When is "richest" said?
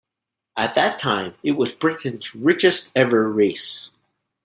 2.35-2.91